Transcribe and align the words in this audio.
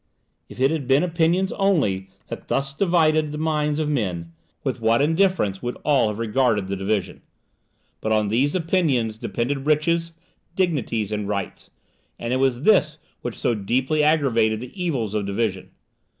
If 0.49 0.59
it 0.59 0.71
had 0.71 0.87
been 0.87 1.03
opinions 1.03 1.51
only 1.51 2.09
that 2.27 2.47
thus 2.47 2.73
divided 2.73 3.31
the 3.31 3.37
minds 3.37 3.79
of 3.79 3.87
men, 3.87 4.33
with 4.63 4.81
what 4.81 4.99
indifference 4.99 5.61
would 5.61 5.77
all 5.85 6.07
have 6.07 6.17
regarded 6.17 6.65
the 6.65 6.75
division! 6.75 7.21
But 8.01 8.11
on 8.11 8.27
these 8.29 8.55
opinions 8.55 9.19
depended 9.19 9.67
riches, 9.67 10.13
dignities, 10.55 11.11
and 11.11 11.27
rights; 11.27 11.69
and 12.17 12.33
it 12.33 12.37
was 12.37 12.63
this 12.63 12.97
which 13.21 13.37
so 13.37 13.53
deeply 13.53 14.01
aggravated 14.01 14.59
the 14.59 14.83
evils 14.85 15.13
of 15.13 15.27
division. 15.27 15.69